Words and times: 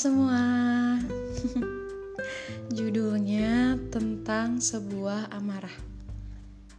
semua. 0.00 0.40
Judulnya 2.76 3.76
tentang 3.92 4.56
sebuah 4.56 5.28
amarah. 5.28 5.76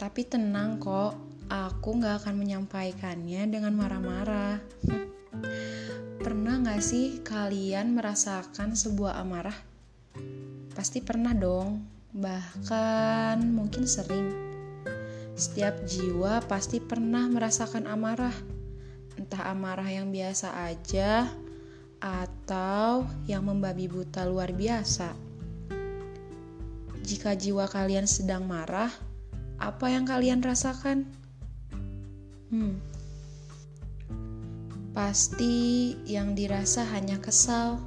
Tapi 0.02 0.26
tenang 0.26 0.82
kok 0.82 1.14
Aku 1.52 2.00
gak 2.00 2.24
akan 2.24 2.42
menyampaikannya 2.42 3.46
dengan 3.46 3.78
marah-marah. 3.78 4.58
Pernah 6.24 6.64
gak 6.66 6.82
sih 6.82 7.22
kalian 7.22 7.94
merasakan 7.94 8.74
sebuah 8.74 9.20
amarah? 9.20 9.60
Pasti 10.72 11.04
pernah 11.04 11.36
dong 11.36 11.84
Bahkan 12.12 13.40
mungkin 13.52 13.84
sering. 13.84 14.32
Setiap 15.36 15.84
jiwa 15.84 16.40
pasti 16.48 16.80
pernah 16.80 17.28
merasakan 17.28 17.88
amarah. 17.88 18.36
Entah 19.20 19.52
amarah 19.52 19.88
yang 19.88 20.12
biasa 20.12 20.56
aja 20.72 21.28
atau 22.02 23.06
yang 23.30 23.46
membabi 23.46 23.86
buta 23.86 24.26
luar 24.26 24.50
biasa. 24.52 25.14
Jika 27.06 27.38
jiwa 27.38 27.70
kalian 27.70 28.10
sedang 28.10 28.50
marah, 28.50 28.90
apa 29.62 29.86
yang 29.94 30.10
kalian 30.10 30.42
rasakan? 30.42 31.06
Hmm. 32.50 32.82
Pasti 34.92 35.96
yang 36.04 36.34
dirasa 36.36 36.84
hanya 36.92 37.22
kesal, 37.22 37.80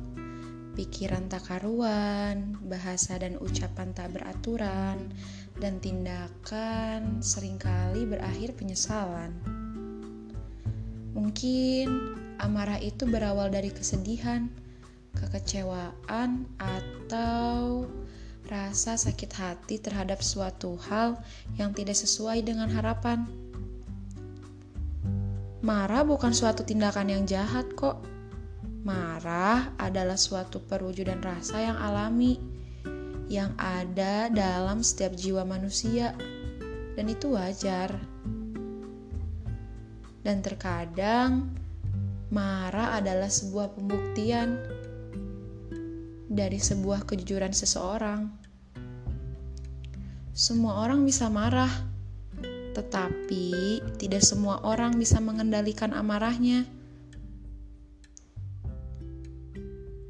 pikiran 0.79 1.29
tak 1.29 1.51
karuan, 1.51 2.57
bahasa 2.65 3.19
dan 3.21 3.37
ucapan 3.43 3.93
tak 3.93 4.15
beraturan, 4.15 5.13
dan 5.59 5.79
tindakan 5.83 7.21
sering 7.21 7.61
kali 7.61 8.09
berakhir 8.09 8.57
penyesalan. 8.57 9.37
Mungkin 11.15 11.87
Amarah 12.43 12.83
itu 12.83 13.07
berawal 13.07 13.51
dari 13.51 13.71
kesedihan, 13.71 14.51
kekecewaan, 15.15 16.51
atau 16.59 17.87
rasa 18.51 18.99
sakit 19.01 19.31
hati 19.33 19.81
terhadap 19.81 20.21
suatu 20.21 20.77
hal 20.91 21.17
yang 21.57 21.73
tidak 21.73 21.97
sesuai 21.97 22.45
dengan 22.45 22.69
harapan. 22.69 23.25
Marah 25.65 26.05
bukan 26.05 26.37
suatu 26.37 26.61
tindakan 26.61 27.09
yang 27.09 27.25
jahat, 27.25 27.65
kok. 27.73 28.05
Marah 28.85 29.73
adalah 29.81 30.21
suatu 30.21 30.61
perwujudan 30.61 31.25
rasa 31.25 31.57
yang 31.57 31.79
alami, 31.81 32.37
yang 33.33 33.57
ada 33.57 34.29
dalam 34.29 34.85
setiap 34.85 35.17
jiwa 35.17 35.41
manusia, 35.49 36.13
dan 36.93 37.09
itu 37.09 37.33
wajar. 37.33 37.97
Dan 40.21 40.45
terkadang 40.45 41.64
marah 42.35 42.99
adalah 42.99 43.31
sebuah 43.31 43.79
pembuktian 43.79 44.59
dari 46.27 46.59
sebuah 46.59 47.07
kejujuran 47.07 47.55
seseorang. 47.55 48.27
Semua 50.35 50.83
orang 50.83 51.07
bisa 51.07 51.31
marah, 51.31 51.71
tetapi 52.75 53.79
tidak 54.03 54.27
semua 54.27 54.59
orang 54.67 54.99
bisa 54.99 55.23
mengendalikan 55.23 55.95
amarahnya. 55.95 56.67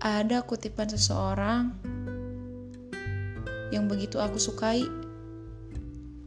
Ada 0.01 0.41
kutipan 0.49 0.89
seseorang 0.89 1.77
yang 3.69 3.85
begitu 3.85 4.17
aku 4.17 4.41
sukai. 4.41 4.81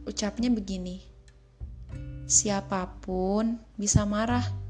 Ucapnya 0.06 0.46
begini: 0.54 1.02
"Siapa 2.30 3.02
pun 3.02 3.58
bisa 3.74 4.06
marah." 4.06 4.67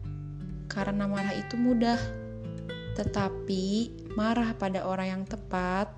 Karena 0.68 1.08
marah 1.08 1.34
itu 1.34 1.56
mudah, 1.56 1.98
tetapi 2.94 3.90
marah 4.14 4.52
pada 4.54 4.84
orang 4.84 5.08
yang 5.18 5.24
tepat 5.24 5.88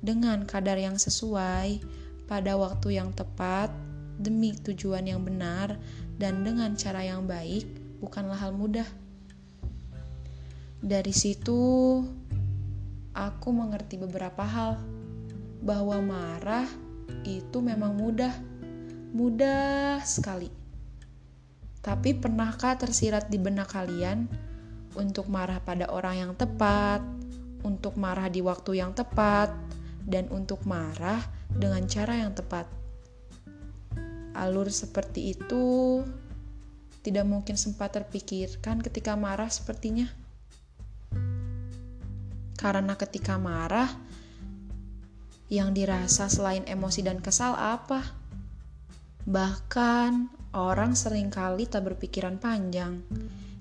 dengan 0.00 0.44
kadar 0.44 0.76
yang 0.80 0.96
sesuai 0.96 1.80
pada 2.30 2.54
waktu 2.54 3.00
yang 3.00 3.10
tepat 3.10 3.74
demi 4.20 4.54
tujuan 4.54 5.02
yang 5.08 5.24
benar 5.24 5.74
dan 6.20 6.44
dengan 6.44 6.76
cara 6.76 7.02
yang 7.02 7.24
baik 7.24 7.64
bukanlah 7.98 8.36
hal 8.36 8.52
mudah. 8.52 8.86
Dari 10.80 11.12
situ, 11.12 12.00
aku 13.12 13.48
mengerti 13.52 14.00
beberapa 14.00 14.44
hal 14.44 14.80
bahwa 15.60 16.00
marah 16.00 16.68
itu 17.28 17.60
memang 17.60 17.96
mudah, 17.96 18.32
mudah 19.12 20.00
sekali. 20.06 20.59
Tapi 21.80 22.12
pernahkah 22.12 22.76
tersirat 22.76 23.32
di 23.32 23.40
benak 23.40 23.72
kalian 23.72 24.28
untuk 24.96 25.32
marah 25.32 25.60
pada 25.64 25.88
orang 25.88 26.28
yang 26.28 26.32
tepat, 26.36 27.00
untuk 27.64 27.96
marah 27.96 28.28
di 28.28 28.44
waktu 28.44 28.84
yang 28.84 28.92
tepat, 28.92 29.52
dan 30.04 30.28
untuk 30.28 30.64
marah 30.68 31.24
dengan 31.48 31.84
cara 31.88 32.20
yang 32.20 32.36
tepat? 32.36 32.68
Alur 34.36 34.68
seperti 34.68 35.34
itu 35.34 36.00
tidak 37.00 37.24
mungkin 37.24 37.56
sempat 37.56 37.96
terpikirkan 37.96 38.84
ketika 38.84 39.16
marah 39.16 39.48
sepertinya. 39.48 40.08
Karena 42.60 42.92
ketika 42.92 43.40
marah, 43.40 43.88
yang 45.50 45.74
dirasa 45.74 46.30
selain 46.30 46.62
emosi 46.64 47.02
dan 47.02 47.18
kesal 47.18 47.58
apa? 47.58 48.06
Bahkan 49.26 50.39
Orang 50.50 50.98
sering 50.98 51.30
kali 51.30 51.70
tak 51.70 51.86
berpikiran 51.86 52.42
panjang, 52.42 53.06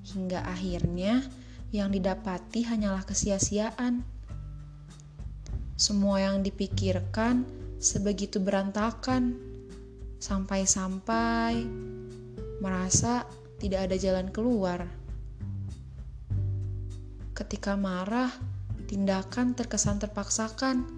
hingga 0.09 0.41
akhirnya 0.41 1.21
yang 1.69 1.93
didapati 1.93 2.65
hanyalah 2.65 3.05
kesia-siaan. 3.05 4.01
Semua 5.77 6.25
yang 6.25 6.41
dipikirkan 6.41 7.45
sebegitu 7.77 8.41
berantakan, 8.41 9.37
sampai-sampai 10.17 11.61
merasa 12.57 13.29
tidak 13.61 13.85
ada 13.85 13.95
jalan 14.01 14.33
keluar. 14.33 14.89
Ketika 17.37 17.77
marah, 17.77 18.33
tindakan 18.89 19.53
terkesan 19.53 20.01
terpaksakan. 20.01 20.89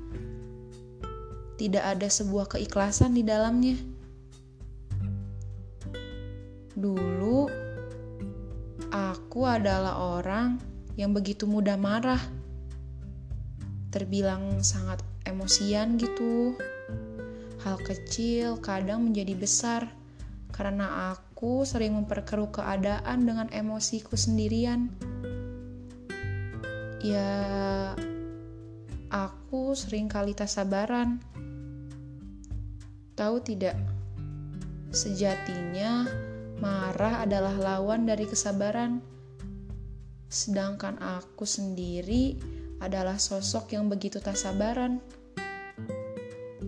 Tidak 1.59 1.83
ada 1.83 2.07
sebuah 2.07 2.57
keikhlasan 2.57 3.13
di 3.13 3.21
dalamnya 3.27 3.90
Dulu, 6.71 7.51
aku 8.91 9.41
adalah 9.43 9.99
orang 10.19 10.59
yang 10.95 11.11
begitu 11.11 11.43
mudah 11.47 11.75
marah. 11.75 12.21
Terbilang 13.91 14.63
sangat 14.63 15.03
emosian 15.27 15.99
gitu. 15.99 16.55
Hal 17.61 17.77
kecil 17.83 18.57
kadang 18.63 19.05
menjadi 19.05 19.35
besar 19.35 19.81
karena 20.51 21.15
aku 21.15 21.67
sering 21.67 21.95
memperkeruh 21.97 22.51
keadaan 22.53 23.27
dengan 23.27 23.47
emosiku 23.51 24.15
sendirian. 24.15 24.91
Ya, 27.01 27.33
aku 29.09 29.73
sering 29.73 30.05
kali 30.05 30.37
tak 30.37 30.47
sabaran. 30.47 31.17
Tahu 33.17 33.41
tidak? 33.41 33.75
Sejatinya, 34.93 36.05
Marah 36.61 37.25
adalah 37.25 37.57
lawan 37.57 38.05
dari 38.05 38.29
kesabaran, 38.29 39.01
sedangkan 40.29 41.01
aku 41.01 41.41
sendiri 41.41 42.37
adalah 42.77 43.17
sosok 43.17 43.73
yang 43.73 43.89
begitu 43.89 44.21
tak 44.21 44.37
sabaran. 44.37 45.01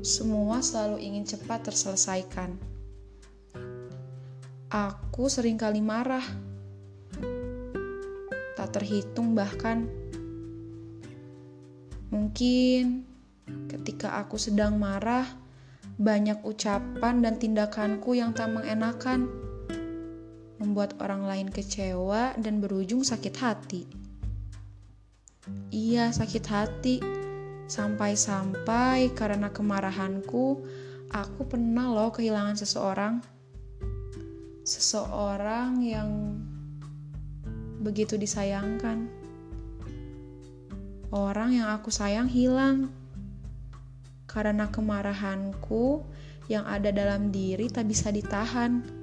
Semua 0.02 0.66
selalu 0.66 0.98
ingin 0.98 1.30
cepat 1.30 1.70
terselesaikan. 1.70 2.58
Aku 4.74 5.30
sering 5.30 5.62
kali 5.62 5.86
marah, 5.86 6.26
tak 8.58 8.74
terhitung 8.74 9.38
bahkan. 9.38 9.86
Mungkin 12.10 13.06
ketika 13.70 14.18
aku 14.18 14.42
sedang 14.42 14.82
marah, 14.82 15.30
banyak 16.02 16.42
ucapan 16.42 17.22
dan 17.22 17.38
tindakanku 17.38 18.18
yang 18.18 18.34
tak 18.34 18.50
mengenakan 18.50 19.43
membuat 20.64 20.96
orang 21.04 21.28
lain 21.28 21.52
kecewa 21.52 22.40
dan 22.40 22.64
berujung 22.64 23.04
sakit 23.04 23.36
hati. 23.36 23.84
Iya, 25.76 26.16
sakit 26.16 26.46
hati. 26.48 27.04
Sampai-sampai 27.68 29.12
karena 29.12 29.52
kemarahanku, 29.52 30.64
aku 31.12 31.42
pernah 31.44 31.92
loh 31.92 32.16
kehilangan 32.16 32.56
seseorang. 32.56 33.20
Seseorang 34.64 35.84
yang 35.84 36.40
begitu 37.84 38.16
disayangkan. 38.16 39.12
Orang 41.12 41.52
yang 41.52 41.68
aku 41.76 41.92
sayang 41.92 42.32
hilang. 42.32 42.88
Karena 44.32 44.72
kemarahanku 44.72 46.08
yang 46.48 46.64
ada 46.64 46.90
dalam 46.90 47.30
diri 47.30 47.68
tak 47.68 47.86
bisa 47.92 48.10
ditahan 48.10 49.03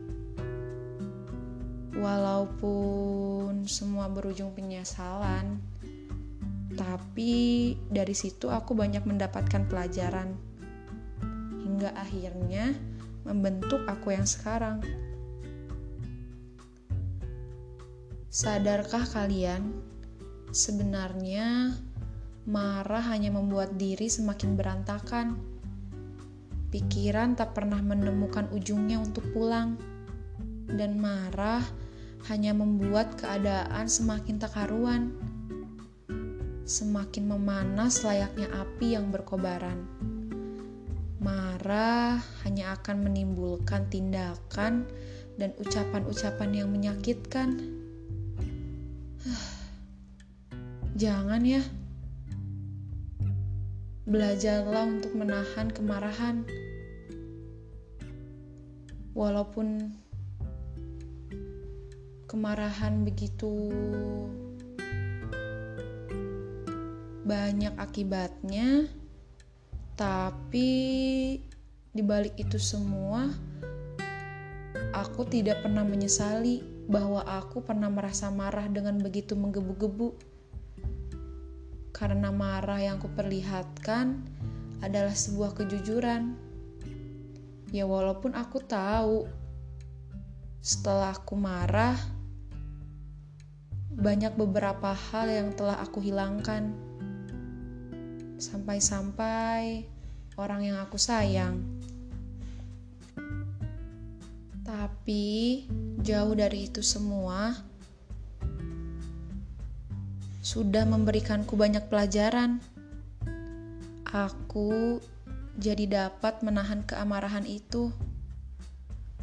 walaupun 2.01 3.69
semua 3.69 4.09
berujung 4.09 4.57
penyesalan, 4.57 5.61
Tapi 6.71 7.75
dari 7.91 8.15
situ 8.15 8.49
aku 8.49 8.73
banyak 8.73 9.05
mendapatkan 9.05 9.69
pelajaran 9.69 10.33
hingga 11.61 11.93
akhirnya 11.93 12.73
membentuk 13.27 13.85
aku 13.85 14.15
yang 14.17 14.25
sekarang. 14.25 14.81
Sadarkah 18.31 19.03
kalian, 19.11 19.75
sebenarnya 20.55 21.75
marah 22.47 23.03
hanya 23.11 23.35
membuat 23.35 23.75
diri 23.75 24.07
semakin 24.07 24.55
berantakan. 24.55 25.35
Pikiran 26.71 27.35
tak 27.35 27.59
pernah 27.59 27.83
menemukan 27.83 28.47
ujungnya 28.55 29.03
untuk 29.03 29.27
pulang, 29.35 29.75
dan 30.71 31.03
marah 31.03 31.67
hanya 32.29 32.53
membuat 32.53 33.17
keadaan 33.17 33.89
semakin 33.89 34.37
tak 34.37 34.53
karuan, 34.53 35.17
semakin 36.69 37.31
memanas 37.31 38.05
layaknya 38.05 38.51
api 38.53 38.99
yang 38.99 39.09
berkobaran. 39.09 39.89
Marah 41.21 42.21
hanya 42.45 42.77
akan 42.77 43.05
menimbulkan 43.09 43.89
tindakan 43.93 44.89
dan 45.37 45.53
ucapan-ucapan 45.61 46.51
yang 46.53 46.69
menyakitkan 46.73 47.81
Jangan 51.01 51.45
ya. 51.45 51.61
Belajarlah 54.09 54.85
untuk 54.89 55.13
menahan 55.15 55.69
kemarahan. 55.71 56.49
Walaupun 59.13 59.93
kemarahan 62.31 63.03
begitu 63.03 63.75
banyak 67.27 67.75
akibatnya, 67.75 68.87
tapi 69.99 70.71
di 71.91 72.03
balik 72.07 72.39
itu 72.39 72.55
semua, 72.59 73.27
aku 74.95 75.27
tidak 75.27 75.67
pernah 75.67 75.83
menyesali 75.83 76.63
bahwa 76.87 77.27
aku 77.27 77.67
pernah 77.67 77.91
merasa 77.91 78.31
marah 78.31 78.71
dengan 78.71 78.99
begitu 79.03 79.35
menggebu-gebu. 79.35 80.15
Karena 81.91 82.31
marah 82.31 82.79
yang 82.79 83.03
kuperlihatkan 83.03 84.23
adalah 84.83 85.15
sebuah 85.15 85.59
kejujuran. 85.59 86.39
Ya 87.75 87.87
walaupun 87.87 88.35
aku 88.35 88.59
tahu 88.63 89.31
setelah 90.59 91.15
aku 91.15 91.39
marah 91.39 92.20
banyak 94.01 94.33
beberapa 94.35 94.97
hal 94.97 95.29
yang 95.29 95.49
telah 95.53 95.77
aku 95.79 96.01
hilangkan. 96.01 96.73
Sampai-sampai 98.41 99.85
orang 100.41 100.65
yang 100.65 100.81
aku 100.81 100.97
sayang 100.97 101.61
tapi 105.11 105.67
jauh 106.07 106.31
dari 106.39 106.71
itu 106.71 106.79
semua, 106.79 107.59
sudah 110.39 110.87
memberikanku 110.87 111.59
banyak 111.59 111.91
pelajaran. 111.91 112.63
Aku 114.07 115.03
jadi 115.59 115.85
dapat 115.91 116.47
menahan 116.47 116.87
keamarahan 116.87 117.43
itu. 117.51 117.91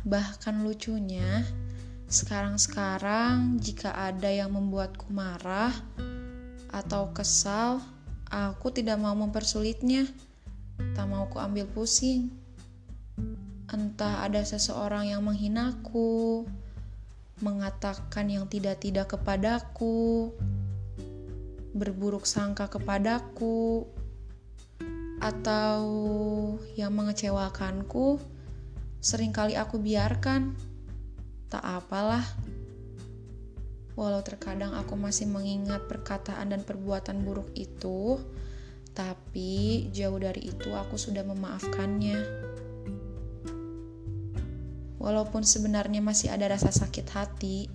Bahkan 0.04 0.68
lucunya, 0.68 1.48
sekarang-sekarang 2.08 3.60
jika 3.60 3.92
ada 3.92 4.32
yang 4.32 4.56
membuatku 4.56 5.12
marah 5.12 5.76
atau 6.72 7.12
kesal, 7.12 7.84
aku 8.32 8.72
tidak 8.72 9.00
mau 9.00 9.16
mempersulitnya. 9.16 10.08
Tak 10.96 11.06
mau 11.10 11.28
ku 11.28 11.40
ambil 11.40 11.68
pusing 11.70 12.48
entah 13.68 14.24
ada 14.24 14.40
seseorang 14.48 15.12
yang 15.12 15.28
menghinaku, 15.28 16.48
mengatakan 17.44 18.32
yang 18.32 18.48
tidak-tidak 18.48 19.12
kepadaku, 19.12 20.32
berburuk 21.76 22.24
sangka 22.24 22.72
kepadaku, 22.72 23.84
atau 25.20 25.84
yang 26.80 26.96
mengecewakanku, 26.96 28.24
sering 29.04 29.36
kali 29.36 29.60
aku 29.60 29.84
biarkan. 29.84 30.56
Tak 31.48 31.64
apalah. 31.64 32.24
Walau 33.98 34.22
terkadang 34.22 34.78
aku 34.78 34.94
masih 34.94 35.26
mengingat 35.26 35.90
perkataan 35.90 36.54
dan 36.54 36.62
perbuatan 36.62 37.26
buruk 37.26 37.50
itu, 37.58 38.22
tapi 38.94 39.90
jauh 39.90 40.22
dari 40.22 40.54
itu 40.54 40.70
aku 40.76 41.02
sudah 41.02 41.26
memaafkannya. 41.26 42.20
Walaupun 45.02 45.42
sebenarnya 45.42 46.04
masih 46.04 46.30
ada 46.30 46.52
rasa 46.52 46.70
sakit 46.70 47.08
hati, 47.10 47.72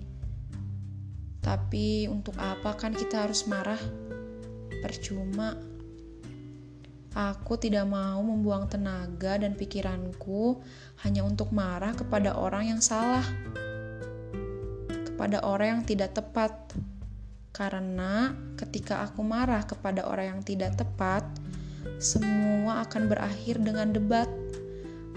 tapi 1.43 2.07
untuk 2.07 2.39
apa 2.39 2.71
kan 2.79 2.95
kita 2.95 3.27
harus 3.27 3.43
marah? 3.49 3.79
Percuma. 4.79 5.72
Aku 7.13 7.61
tidak 7.61 7.85
mau 7.85 8.17
membuang 8.25 8.65
tenaga 8.65 9.37
dan 9.37 9.53
pikiranku 9.53 10.57
hanya 11.05 11.21
untuk 11.21 11.53
marah 11.53 11.93
kepada 11.93 12.33
orang 12.33 12.73
yang 12.73 12.81
salah, 12.81 13.25
kepada 15.05 15.45
orang 15.45 15.77
yang 15.77 15.83
tidak 15.85 16.17
tepat. 16.17 16.57
Karena 17.53 18.33
ketika 18.57 19.05
aku 19.05 19.21
marah 19.21 19.61
kepada 19.61 20.09
orang 20.09 20.37
yang 20.37 20.41
tidak 20.41 20.73
tepat, 20.73 21.21
semua 22.01 22.81
akan 22.81 23.05
berakhir 23.05 23.61
dengan 23.61 23.93
debat 23.93 24.25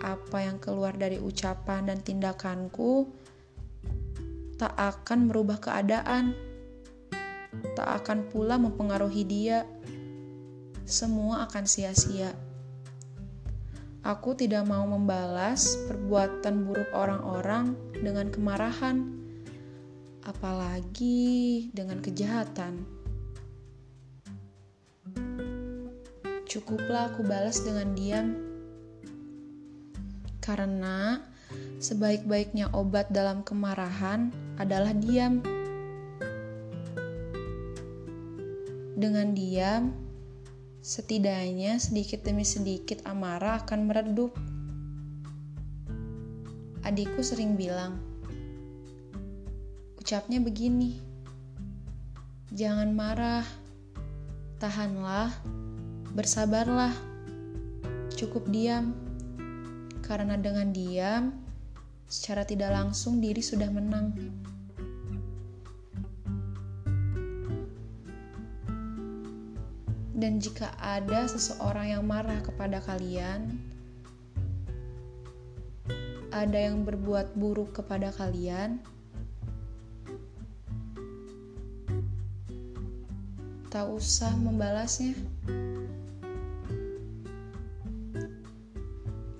apa 0.04 0.44
yang 0.44 0.60
keluar 0.60 0.92
dari 0.92 1.16
ucapan 1.16 1.88
dan 1.88 2.04
tindakanku 2.04 3.08
tak 4.56 4.72
akan 4.76 5.28
merubah 5.28 5.60
keadaan, 5.60 6.32
tak 7.76 7.88
akan 8.04 8.28
pula 8.28 8.56
mempengaruhi 8.56 9.24
dia. 9.24 9.68
Semua 10.86 11.50
akan 11.50 11.66
sia-sia. 11.66 12.30
Aku 14.06 14.38
tidak 14.38 14.70
mau 14.70 14.86
membalas 14.86 15.74
perbuatan 15.90 16.62
buruk 16.62 16.86
orang-orang 16.94 17.74
dengan 17.90 18.30
kemarahan, 18.30 19.02
apalagi 20.22 21.66
dengan 21.74 21.98
kejahatan. 21.98 22.86
Cukuplah 26.46 27.10
aku 27.10 27.26
balas 27.26 27.66
dengan 27.66 27.90
diam 27.98 28.38
karena 30.38 31.18
sebaik-baiknya 31.82 32.70
obat 32.70 33.10
dalam 33.10 33.42
kemarahan 33.42 34.30
adalah 34.54 34.94
diam. 34.94 35.42
Dengan 38.94 39.34
diam, 39.34 40.05
setidaknya 40.86 41.82
sedikit 41.82 42.22
demi 42.22 42.46
sedikit 42.46 43.02
amarah 43.10 43.58
akan 43.58 43.90
meredup. 43.90 44.30
Adikku 46.86 47.26
sering 47.26 47.58
bilang, 47.58 47.98
ucapnya 49.98 50.38
begini, 50.38 51.02
jangan 52.54 52.94
marah, 52.94 53.42
tahanlah, 54.62 55.34
bersabarlah, 56.14 56.94
cukup 58.14 58.46
diam. 58.54 58.94
Karena 60.06 60.38
dengan 60.38 60.70
diam, 60.70 61.34
secara 62.06 62.46
tidak 62.46 62.70
langsung 62.70 63.18
diri 63.18 63.42
sudah 63.42 63.66
menang. 63.74 64.14
Dan 70.16 70.40
jika 70.40 70.72
ada 70.80 71.28
seseorang 71.28 71.92
yang 71.92 72.04
marah 72.08 72.40
kepada 72.40 72.80
kalian, 72.80 73.60
ada 76.32 76.56
yang 76.56 76.88
berbuat 76.88 77.36
buruk 77.36 77.76
kepada 77.76 78.08
kalian, 78.16 78.80
tak 83.68 83.92
usah 83.92 84.32
membalasnya. 84.40 85.12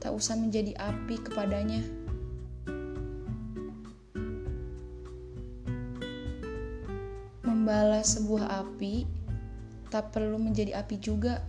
tak 0.06 0.14
usah 0.14 0.38
menjadi 0.38 0.71
api 0.78 1.18
kepadanya. 1.18 1.83
Membalas 7.42 8.14
sebuah 8.14 8.47
api 8.62 9.16
tak 9.88 10.11
perlu 10.11 10.38
menjadi 10.40 10.78
api 10.83 10.97
juga. 10.99 11.43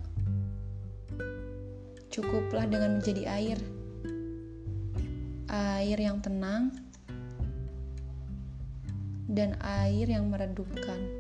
Cukuplah 2.14 2.70
dengan 2.70 3.02
menjadi 3.02 3.24
air. 3.30 3.60
Air 5.48 5.98
yang 5.98 6.22
tenang 6.22 6.74
dan 9.28 9.58
air 9.62 10.08
yang 10.08 10.30
meredupkan. 10.32 11.17